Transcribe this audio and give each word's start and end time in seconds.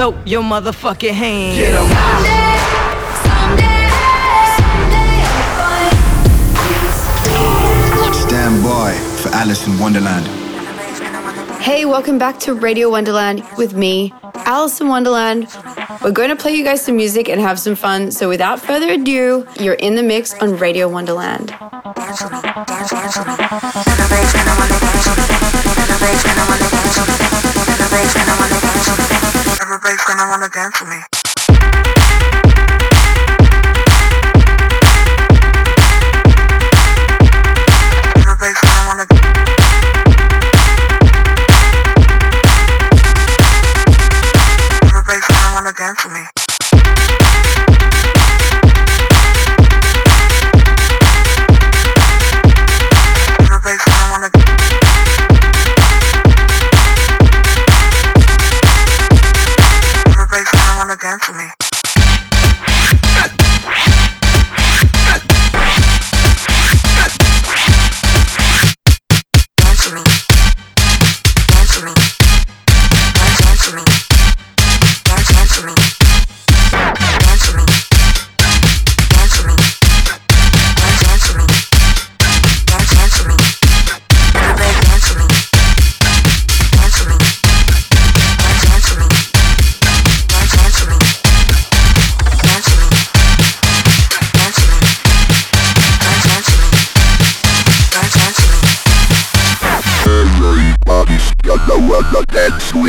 throw 0.00 0.16
your 0.24 0.42
motherfucking 0.42 1.12
hands. 1.12 1.58
Get 1.58 1.74
em. 1.74 1.88
Stand 8.14 8.64
by 8.64 8.94
for 9.20 9.28
Alice 9.34 9.66
in 9.66 9.78
Wonderland. 9.78 10.26
Hey, 11.60 11.84
welcome 11.84 12.16
back 12.16 12.40
to 12.40 12.54
Radio 12.54 12.88
Wonderland 12.88 13.44
with 13.58 13.74
me, 13.74 14.14
Alice 14.46 14.80
in 14.80 14.88
Wonderland. 14.88 15.46
We're 16.02 16.12
going 16.12 16.30
to 16.30 16.36
play 16.36 16.54
you 16.54 16.64
guys 16.64 16.80
some 16.82 16.96
music 16.96 17.28
and 17.28 17.38
have 17.38 17.58
some 17.58 17.74
fun. 17.74 18.10
So, 18.10 18.30
without 18.30 18.58
further 18.58 18.88
ado, 18.92 19.46
you're 19.60 19.74
in 19.74 19.96
the 19.96 20.02
mix 20.02 20.32
on 20.40 20.56
Radio 20.56 20.88
Wonderland 20.88 21.54
everybody's 29.70 30.02
gonna 30.04 30.28
wanna 30.28 30.48
dance 30.48 30.80
with 30.80 30.90
me. 30.90 31.19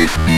with 0.02 0.31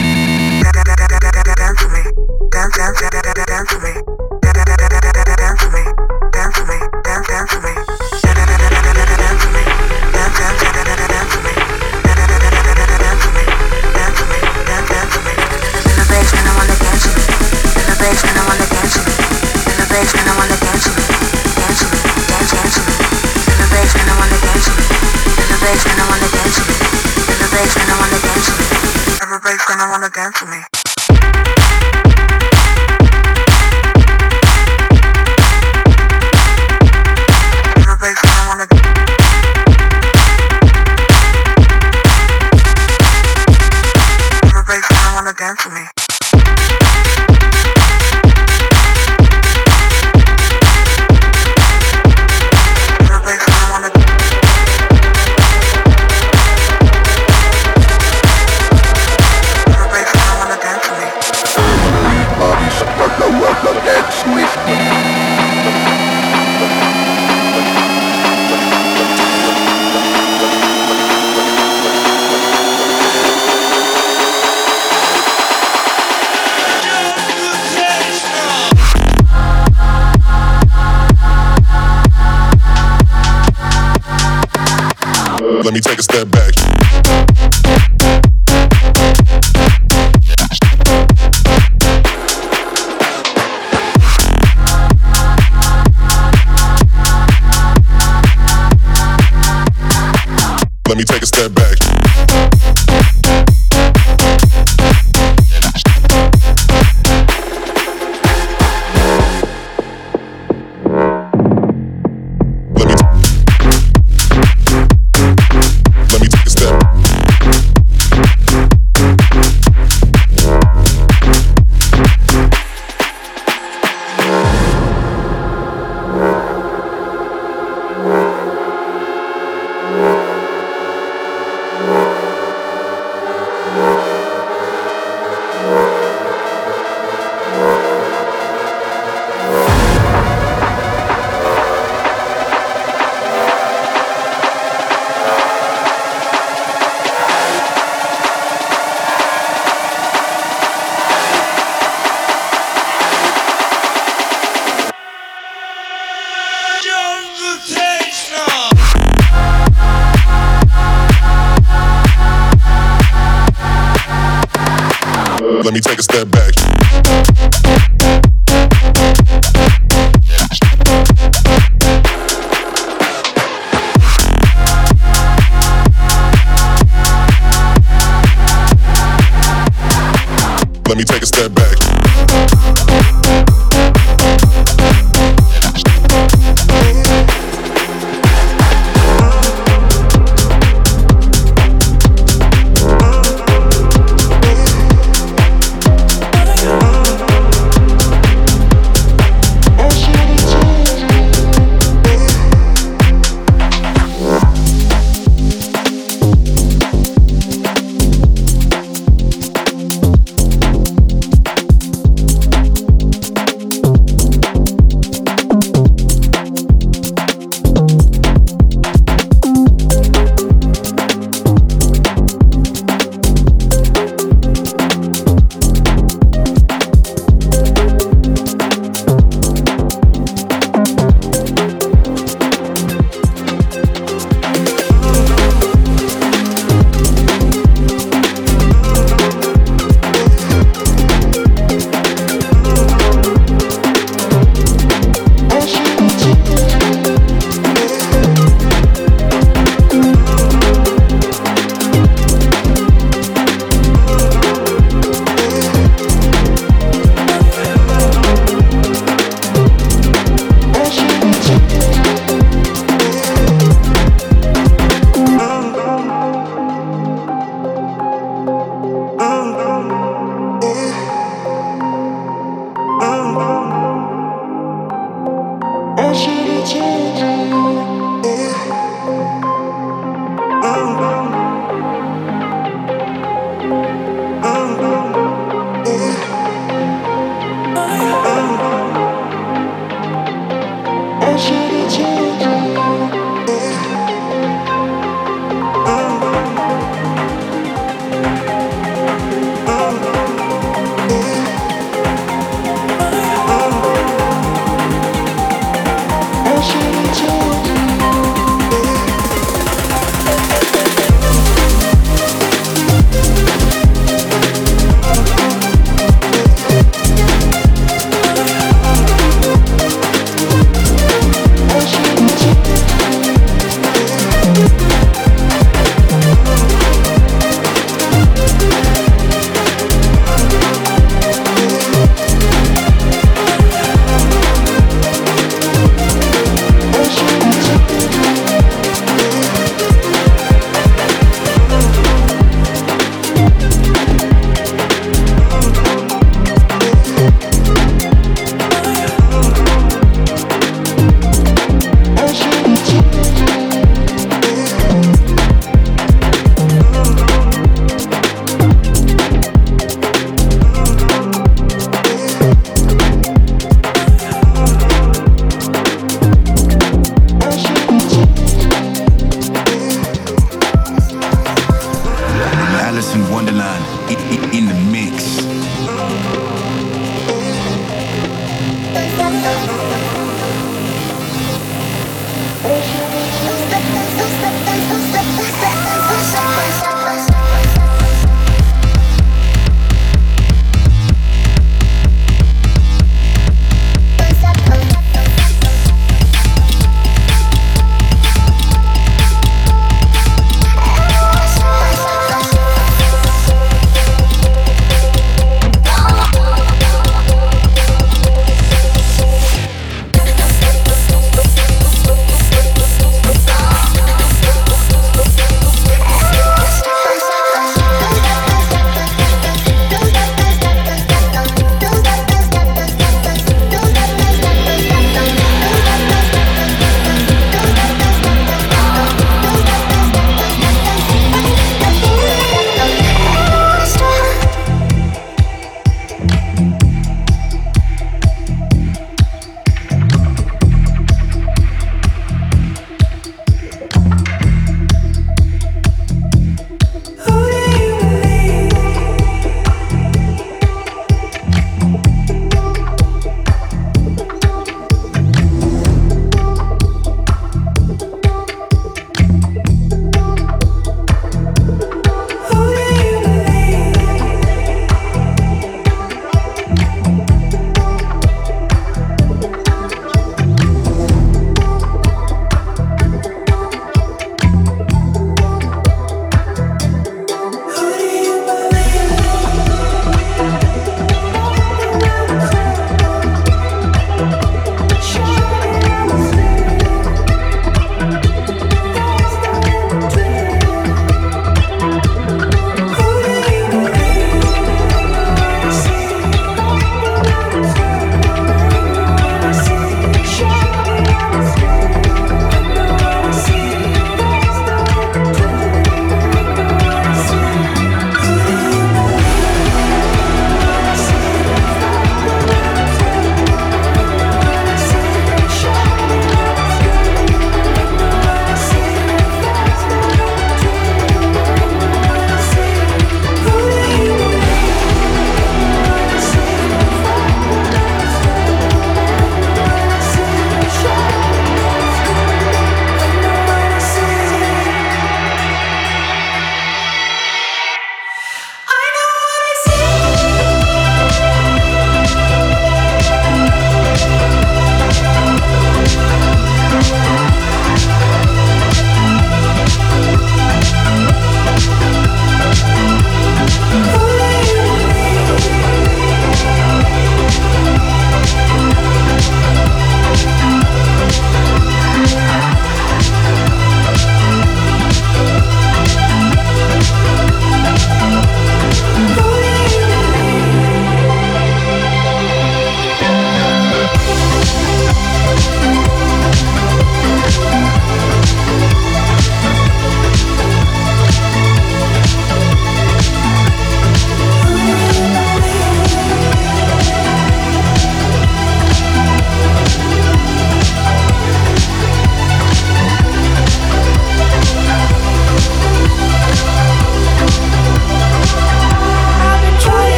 me 85.75 85.81
take 85.81 85.99
a 85.99 86.03
step 86.03 86.31
back. 86.31 86.54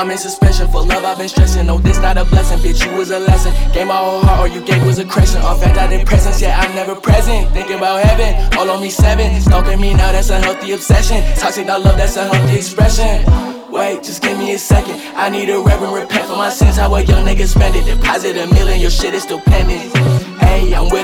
I'm 0.00 0.10
in 0.10 0.16
suspension 0.16 0.66
for 0.68 0.80
love, 0.80 1.04
I've 1.04 1.18
been 1.18 1.28
stressing. 1.28 1.66
No, 1.66 1.76
this 1.76 1.98
not 1.98 2.16
a 2.16 2.24
blessing, 2.24 2.58
bitch, 2.60 2.82
you 2.86 2.96
was 2.96 3.10
a 3.10 3.18
lesson. 3.18 3.52
Gave 3.74 3.86
my 3.86 3.96
whole 3.96 4.22
heart, 4.22 4.40
all 4.40 4.48
you 4.48 4.64
gave 4.64 4.82
was 4.86 4.98
a 4.98 5.04
crescent. 5.04 5.44
All 5.44 5.54
fact, 5.54 5.76
I 5.76 5.88
did 5.88 6.06
presence, 6.06 6.40
yeah, 6.40 6.58
I'm 6.58 6.74
never 6.74 6.94
present. 6.94 7.50
Thinking 7.50 7.76
about 7.76 8.02
heaven, 8.02 8.58
all 8.58 8.70
on 8.70 8.80
me 8.80 8.88
seven. 8.88 9.38
Stalking 9.42 9.78
me 9.78 9.92
now, 9.92 10.10
that's 10.10 10.30
a 10.30 10.40
healthy 10.40 10.72
obsession. 10.72 11.22
Toxic, 11.36 11.66
not 11.66 11.82
love, 11.82 11.98
that's 11.98 12.16
a 12.16 12.26
healthy 12.26 12.56
expression. 12.56 13.26
Wait, 13.70 14.02
just 14.02 14.22
give 14.22 14.38
me 14.38 14.54
a 14.54 14.58
second. 14.58 14.98
I 15.16 15.28
need 15.28 15.50
a 15.50 15.60
reverend 15.60 15.92
repent 15.92 16.24
for 16.24 16.36
my 16.36 16.48
sins. 16.48 16.78
How 16.78 16.94
a 16.94 17.02
young 17.02 17.26
nigga 17.26 17.46
spend 17.46 17.76
it. 17.76 17.84
Deposit 17.84 18.38
a 18.38 18.46
million, 18.54 18.80
your 18.80 18.90
shit 18.90 19.12
is 19.12 19.24
still 19.24 19.40
pending. 19.40 19.90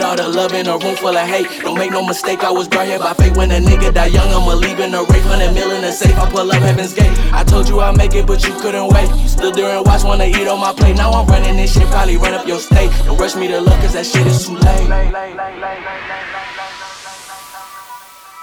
All 0.07 0.15
the 0.15 0.29
love 0.29 0.53
in 0.53 0.69
a 0.69 0.79
room 0.79 0.95
full 0.95 1.17
of 1.17 1.27
hate. 1.27 1.49
Don't 1.63 1.77
make 1.77 1.91
no 1.91 2.07
mistake, 2.07 2.45
I 2.45 2.51
was 2.53 2.69
brought 2.69 2.87
here 2.87 3.01
by 3.01 3.13
fate. 3.15 3.37
When 3.37 3.51
a 3.51 3.59
nigga 3.59 3.93
die 3.93 4.07
young, 4.07 4.29
I'ma 4.29 4.55
leave 4.55 4.79
in 4.79 4.95
a 4.95 5.03
rape. 5.03 5.27
Hundred 5.27 5.53
million 5.53 5.83
the 5.83 5.91
safe, 5.91 6.17
I 6.17 6.31
pull 6.31 6.49
up 6.49 6.63
heaven's 6.63 6.95
gate. 6.95 7.11
I 7.33 7.43
told 7.43 7.69
you 7.69 7.81
I'd 7.81 7.97
make 7.97 8.15
it, 8.15 8.25
but 8.25 8.47
you 8.47 8.55
couldn't 8.55 8.87
wait. 8.95 9.09
Still 9.27 9.51
during 9.51 9.83
watch, 9.83 10.05
wanna 10.05 10.27
eat 10.27 10.47
on 10.47 10.61
my 10.61 10.73
plate. 10.73 10.95
Now 10.95 11.11
I'm 11.11 11.27
running 11.27 11.57
this 11.57 11.73
shit, 11.73 11.89
probably 11.89 12.19
run 12.19 12.35
up 12.35 12.47
your 12.47 12.61
state. 12.61 12.93
Don't 13.05 13.19
rush 13.19 13.35
me 13.35 13.49
to 13.49 13.59
look, 13.59 13.75
cause 13.81 13.95
that 13.95 14.07
shit 14.07 14.25
is 14.29 14.47
too 14.47 14.55
late. 14.55 14.87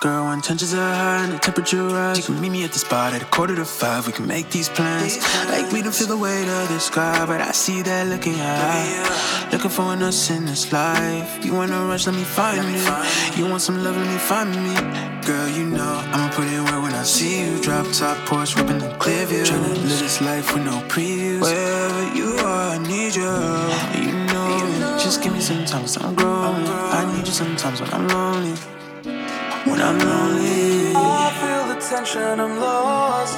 Girl, 0.03 0.33
intentions 0.33 0.73
are 0.73 0.93
high 0.93 1.23
and 1.23 1.31
the 1.31 1.37
temperature 1.37 1.81
rise. 1.87 2.17
You 2.17 2.25
can 2.25 2.41
meet 2.41 2.49
me 2.49 2.65
at 2.65 2.73
the 2.73 2.79
spot 2.79 3.13
at 3.13 3.21
a 3.21 3.25
quarter 3.27 3.55
to 3.55 3.63
five. 3.63 4.05
We 4.05 4.11
can 4.11 4.27
make 4.27 4.49
these 4.49 4.67
plans. 4.67 5.15
Like 5.47 5.71
we 5.71 5.81
don't 5.81 5.95
feel 5.95 6.07
the 6.07 6.17
weight 6.17 6.43
of 6.43 6.67
the 6.67 6.77
sky, 6.77 7.25
but 7.25 7.39
I 7.39 7.51
see 7.51 7.81
that 7.83 8.07
looking 8.07 8.33
high. 8.33 9.47
Looking 9.53 9.69
for 9.69 9.93
an 9.93 10.03
us 10.03 10.29
in 10.29 10.45
this 10.45 10.73
life. 10.73 11.45
You 11.45 11.53
wanna 11.53 11.85
rush, 11.85 12.05
let 12.05 12.15
me 12.15 12.25
find 12.25 12.59
it. 12.59 13.37
You 13.37 13.47
want 13.47 13.61
some 13.61 13.81
love, 13.81 13.95
let 13.95 14.05
me 14.05 14.17
find 14.17 14.51
me. 14.51 14.75
Girl, 15.25 15.47
you 15.47 15.63
know 15.63 15.95
I'ma 16.11 16.29
put 16.35 16.47
it 16.47 16.59
where 16.59 16.81
when 16.81 16.93
I 16.93 17.03
see 17.03 17.45
you. 17.45 17.63
Drop 17.63 17.87
top 17.93 18.17
Porsche, 18.27 18.57
ripping 18.57 18.79
the 18.79 18.93
clear 18.97 19.25
view. 19.25 19.43
Tryna 19.43 19.69
live 19.69 19.99
this 19.99 20.19
life 20.19 20.53
with 20.53 20.65
no 20.65 20.81
previews. 20.89 21.39
Wherever 21.39 22.13
you 22.13 22.35
are, 22.43 22.75
I 22.75 22.77
need 22.77 23.15
you. 23.15 23.31
You 24.03 24.11
know, 24.27 24.99
just 24.99 25.23
give 25.23 25.31
me 25.31 25.39
some 25.39 25.63
time, 25.63 25.83
cause 25.83 25.95
I'm 25.95 26.13
growing. 26.13 26.67
I 26.67 27.09
need 27.15 27.25
you 27.25 27.31
sometimes 27.31 27.79
when 27.79 27.93
I'm 27.93 28.09
lonely 28.09 28.82
when 29.65 29.81
I'm 29.81 29.99
lonely. 29.99 30.93
Oh, 30.95 31.27
I 31.27 31.31
feel 31.41 31.63
the 31.73 31.79
tension, 31.81 32.39
I'm 32.39 32.59
lost. 32.59 33.37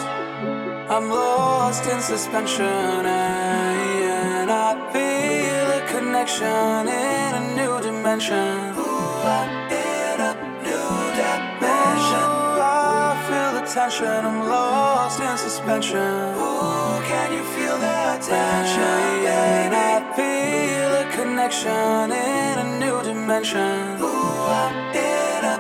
I'm 0.87 1.09
lost 1.09 1.85
in 1.87 1.99
suspension, 1.99 2.65
and 2.65 4.51
I 4.51 4.75
feel 4.93 5.67
a 5.79 5.81
connection 5.87 6.87
in 6.87 7.29
a 7.41 7.43
new 7.55 7.81
dimension. 7.81 8.75
Ooh, 8.77 9.29
I'm 9.37 9.49
in 9.71 10.19
a 10.29 10.33
new 10.61 10.91
dimension. 11.21 12.25
Ooh, 12.29 12.61
I 12.61 13.17
feel 13.27 13.51
the 13.59 13.65
tension, 13.67 14.25
I'm 14.29 14.39
lost 14.47 15.19
in 15.19 15.37
suspension. 15.37 16.35
Ooh, 16.37 17.01
can 17.09 17.33
you 17.33 17.43
feel 17.55 17.77
that 17.79 18.21
tension? 18.21 19.25
And 19.25 19.73
I 19.73 20.05
feel 20.15 20.91
a 21.01 21.05
connection 21.17 22.11
in 22.11 22.59
a 22.59 22.79
new 22.79 23.01
dimension. 23.03 23.99
Ooh, 24.01 24.53
I'm 24.61 24.95
in 24.95 25.45
a 25.45 25.57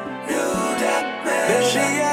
Baby, 1.75 2.04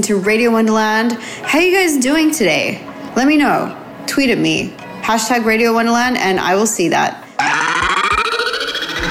listening 0.00 0.18
to 0.18 0.26
Radio 0.26 0.50
Wonderland. 0.50 1.12
How 1.44 1.58
you 1.58 1.76
guys 1.76 1.98
doing 1.98 2.30
today? 2.30 2.80
Let 3.16 3.26
me 3.26 3.36
know. 3.36 3.76
Tweet 4.06 4.30
at 4.30 4.38
me. 4.38 4.70
Hashtag 5.02 5.44
Radio 5.44 5.74
Wonderland, 5.74 6.16
and 6.16 6.40
I 6.40 6.54
will 6.54 6.66
see 6.66 6.88
that. 6.88 7.22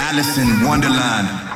Alice 0.10 0.38
in 0.38 0.66
Wonderland. 0.66 1.49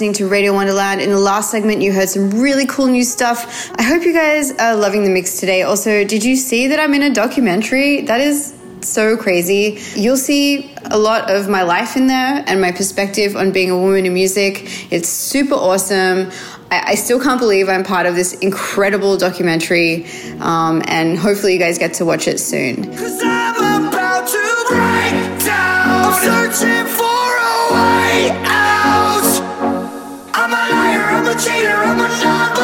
Listening 0.00 0.14
to 0.14 0.32
Radio 0.32 0.54
Wonderland. 0.54 1.02
In 1.02 1.10
the 1.10 1.18
last 1.18 1.50
segment, 1.50 1.82
you 1.82 1.92
heard 1.92 2.08
some 2.08 2.30
really 2.30 2.64
cool 2.64 2.86
new 2.86 3.04
stuff. 3.04 3.70
I 3.78 3.82
hope 3.82 4.02
you 4.02 4.14
guys 4.14 4.50
are 4.52 4.74
loving 4.74 5.04
the 5.04 5.10
mix 5.10 5.38
today. 5.38 5.60
Also, 5.60 6.04
did 6.04 6.24
you 6.24 6.36
see 6.36 6.68
that 6.68 6.80
I'm 6.80 6.94
in 6.94 7.02
a 7.02 7.12
documentary? 7.12 8.00
That 8.00 8.18
is 8.18 8.54
so 8.80 9.18
crazy. 9.18 9.78
You'll 10.00 10.16
see 10.16 10.74
a 10.86 10.96
lot 10.96 11.30
of 11.30 11.50
my 11.50 11.64
life 11.64 11.98
in 11.98 12.06
there 12.06 12.42
and 12.46 12.62
my 12.62 12.72
perspective 12.72 13.36
on 13.36 13.52
being 13.52 13.70
a 13.70 13.76
woman 13.76 14.06
in 14.06 14.14
music. 14.14 14.90
It's 14.90 15.10
super 15.10 15.54
awesome. 15.54 16.30
I, 16.70 16.94
still 16.94 17.20
can't 17.20 17.38
believe 17.38 17.68
I'm 17.68 17.84
part 17.84 18.06
of 18.06 18.14
this 18.14 18.32
incredible 18.38 19.18
documentary, 19.18 20.06
um, 20.38 20.82
and 20.86 21.18
hopefully, 21.18 21.52
you 21.52 21.58
guys 21.58 21.76
get 21.78 21.92
to 21.94 22.06
watch 22.06 22.26
it 22.26 22.38
soon. 22.40 22.88
I'm 23.22 23.88
about 23.88 24.26
to 24.28 24.64
break 24.70 25.44
down. 25.44 26.14
Searching 26.22 26.86
for 26.86 27.09
cheater, 31.40 31.70
I'm 31.70 31.98
a 31.98 32.08
non-believer. 32.22 32.59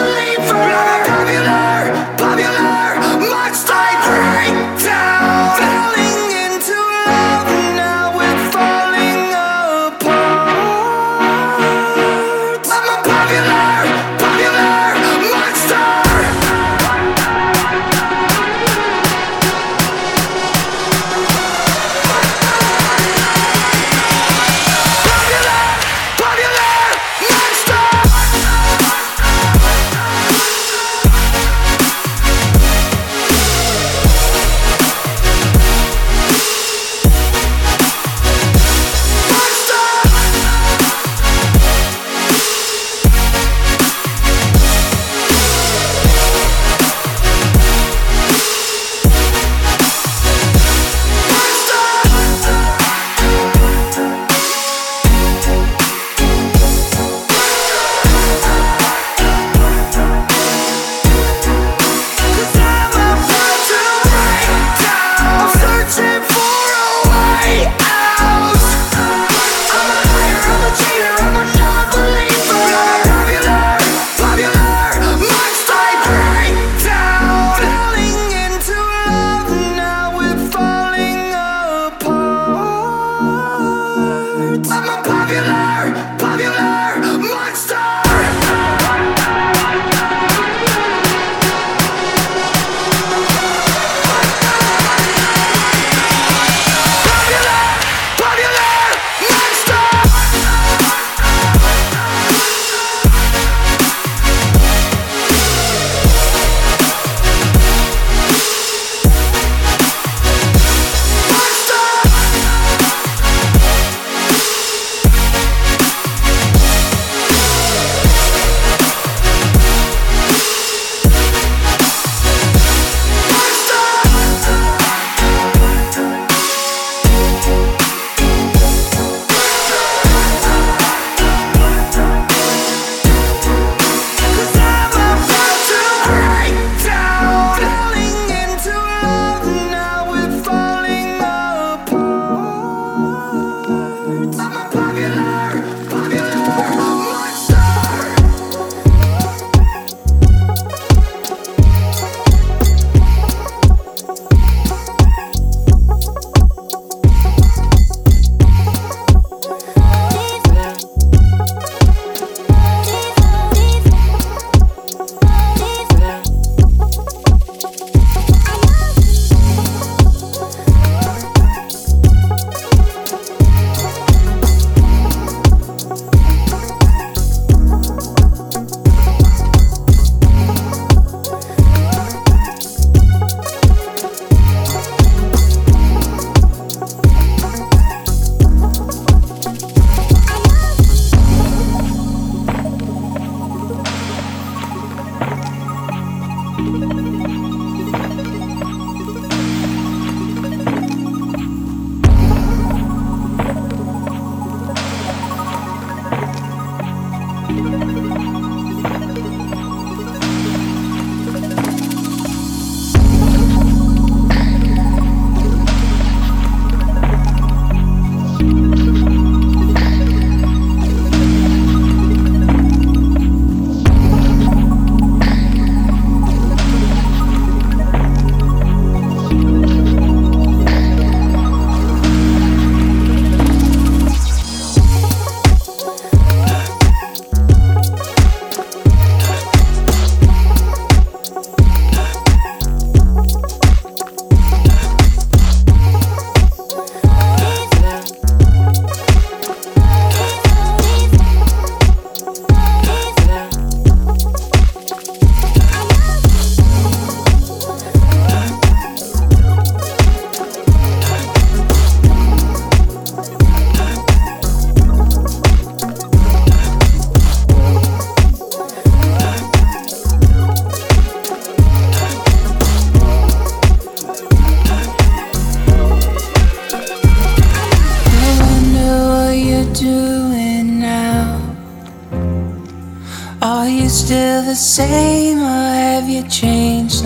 I'm 84.69 84.89
a 84.89 85.03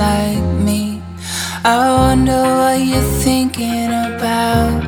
like 0.00 0.42
me. 0.66 1.02
I 1.62 1.76
wonder 2.00 2.40
what 2.60 2.78
you're 2.90 3.12
thinking 3.26 3.90
about. 4.08 4.80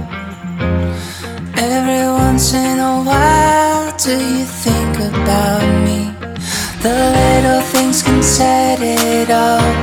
Every 1.54 2.06
once 2.24 2.54
in 2.54 2.78
a 2.92 2.96
while, 3.08 3.84
do 4.04 4.14
you 4.36 4.46
think 4.64 4.94
about 5.12 5.66
me? 5.86 6.00
The 6.84 6.96
little 7.18 7.62
things 7.72 8.02
can 8.02 8.22
set 8.22 8.78
it 8.80 9.28
off. 9.30 9.76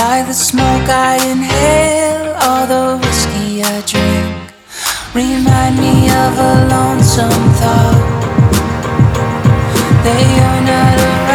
Like 0.00 0.24
the 0.30 0.38
smoke 0.48 0.88
I 0.88 1.14
inhale, 1.32 2.28
or 2.48 2.62
the 2.72 2.84
whiskey 3.02 3.64
I 3.72 3.76
drink. 3.92 4.32
Remind 5.12 5.74
me 5.84 5.94
of 6.24 6.32
a 6.50 6.52
lonesome 6.74 7.44
thought 7.58 8.02
that 10.04 10.20
you're 10.36 10.62
not 10.70 11.25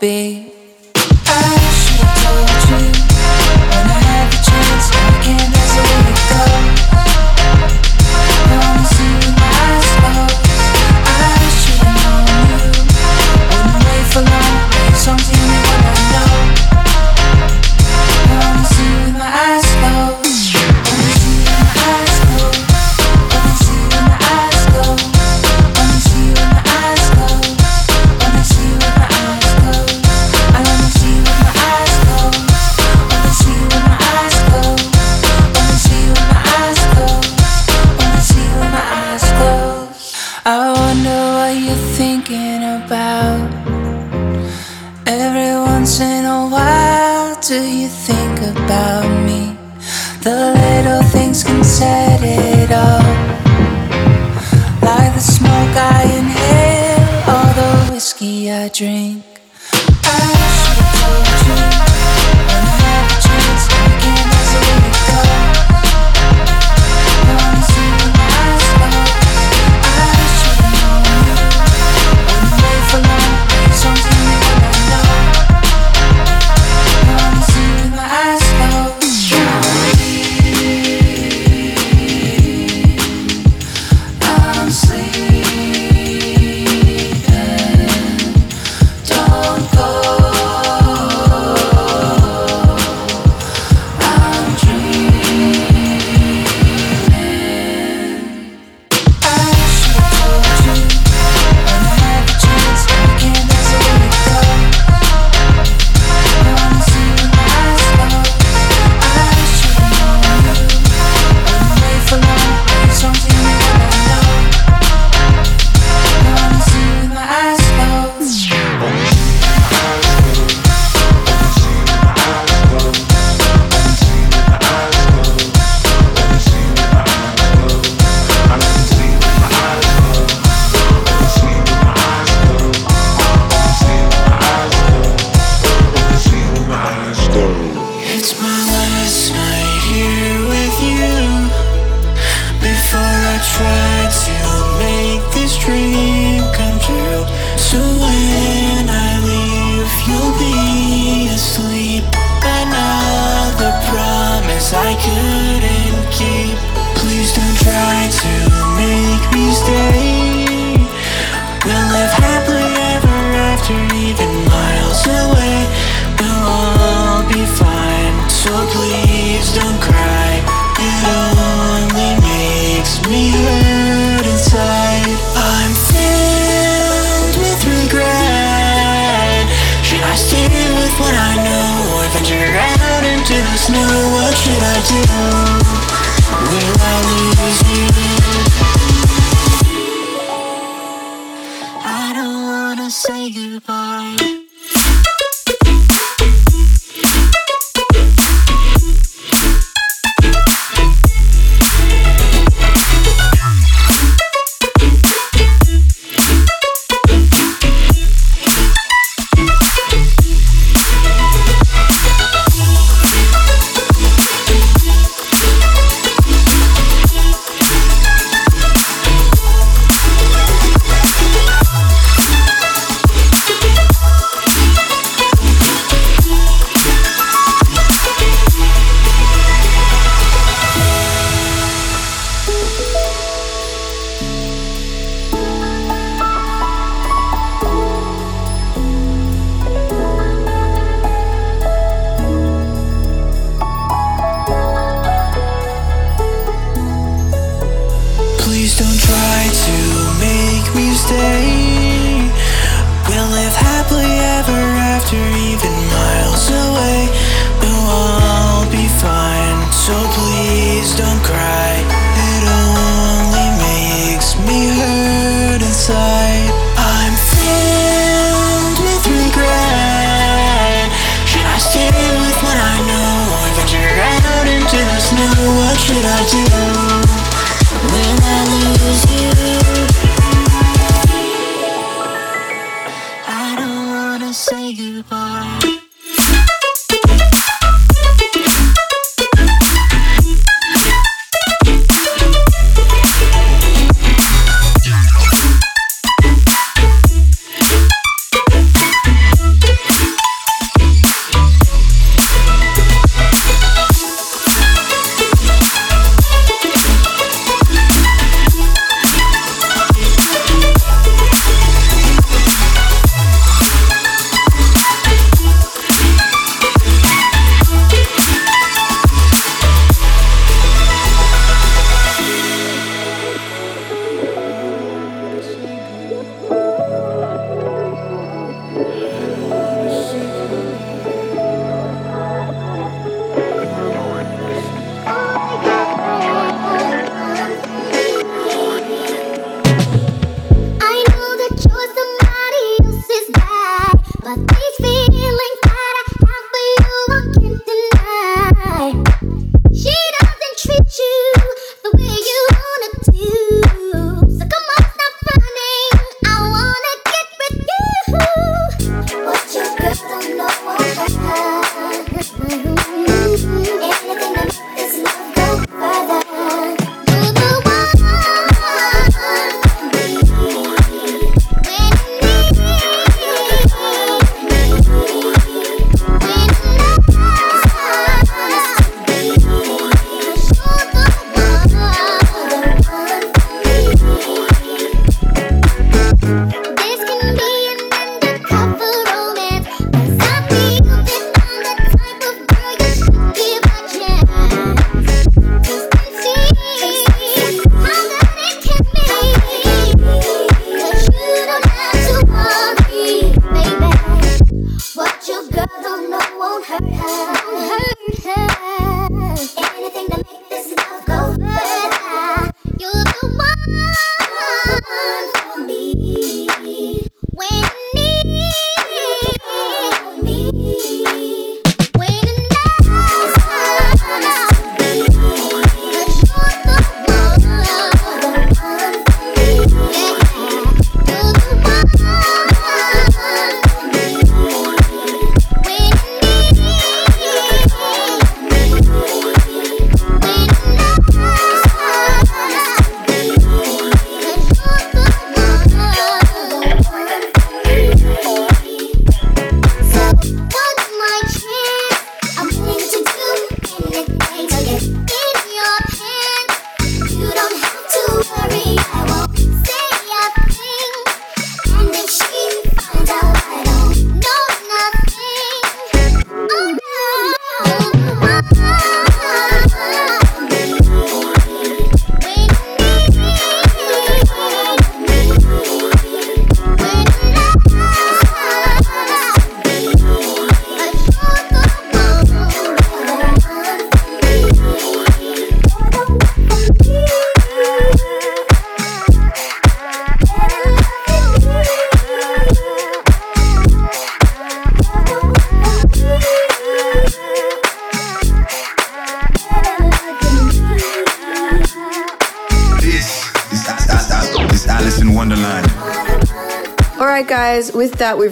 be. 0.00 0.45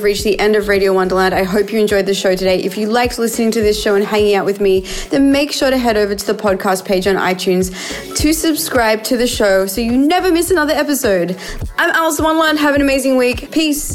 reached 0.05 0.23
the 0.23 0.39
end 0.39 0.55
of 0.55 0.69
Radio 0.69 0.93
Wonderland. 0.93 1.35
I 1.35 1.43
hope 1.43 1.73
you 1.73 1.81
enjoyed 1.81 2.07
the 2.07 2.15
show 2.15 2.37
today. 2.37 2.63
If 2.63 2.77
you 2.77 2.89
liked 2.89 3.19
listening 3.19 3.51
to 3.53 3.63
this 3.63 3.81
show 3.83 3.95
and 3.95 4.05
hanging 4.05 4.35
out 4.35 4.45
with 4.45 4.61
me, 4.61 4.81
then 5.11 5.33
make 5.33 5.51
sure 5.51 5.71
to 5.71 5.79
head 5.79 5.97
over 5.97 6.15
to 6.15 6.27
the 6.27 6.35
podcast 6.35 6.85
page 6.85 7.07
on 7.07 7.17
iTunes 7.17 7.73
to 8.17 8.33
subscribe 8.33 9.03
to 9.05 9.17
the 9.17 9.27
show 9.27 9.67
so 9.67 9.81
you 9.81 9.97
never 9.97 10.31
miss 10.31 10.51
another 10.51 10.75
episode. 10.75 11.37
I'm 11.79 11.91
Alice 11.91 12.21
Wonderland. 12.21 12.59
Have 12.59 12.75
an 12.75 12.83
amazing 12.83 13.17
week. 13.17 13.51
Peace. 13.51 13.94